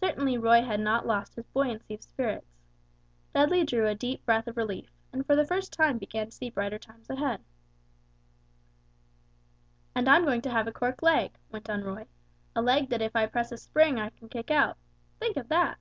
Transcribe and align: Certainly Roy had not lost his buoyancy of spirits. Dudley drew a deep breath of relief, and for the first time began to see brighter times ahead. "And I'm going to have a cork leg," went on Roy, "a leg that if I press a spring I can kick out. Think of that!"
Certainly 0.00 0.38
Roy 0.38 0.62
had 0.62 0.80
not 0.80 1.06
lost 1.06 1.34
his 1.34 1.44
buoyancy 1.48 1.92
of 1.92 2.00
spirits. 2.02 2.56
Dudley 3.34 3.64
drew 3.64 3.86
a 3.86 3.94
deep 3.94 4.24
breath 4.24 4.48
of 4.48 4.56
relief, 4.56 4.88
and 5.12 5.26
for 5.26 5.36
the 5.36 5.44
first 5.44 5.74
time 5.74 5.98
began 5.98 6.24
to 6.24 6.32
see 6.32 6.48
brighter 6.48 6.78
times 6.78 7.10
ahead. 7.10 7.42
"And 9.94 10.08
I'm 10.08 10.24
going 10.24 10.40
to 10.40 10.50
have 10.50 10.66
a 10.66 10.72
cork 10.72 11.02
leg," 11.02 11.36
went 11.50 11.68
on 11.68 11.84
Roy, 11.84 12.06
"a 12.54 12.62
leg 12.62 12.88
that 12.88 13.02
if 13.02 13.14
I 13.14 13.26
press 13.26 13.52
a 13.52 13.58
spring 13.58 14.00
I 14.00 14.08
can 14.08 14.30
kick 14.30 14.50
out. 14.50 14.78
Think 15.20 15.36
of 15.36 15.50
that!" 15.50 15.76